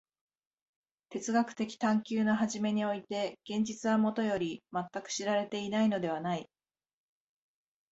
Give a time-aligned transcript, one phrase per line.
[1.11, 6.49] 哲学的探求の初めにおいて現実はもとより全く知られていないのではない。